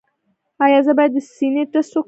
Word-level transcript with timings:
ایا 0.63 0.79
زه 0.85 0.91
باید 0.97 1.11
د 1.15 1.17
سینې 1.35 1.63
ټسټ 1.71 1.91
وکړم؟ 1.93 1.99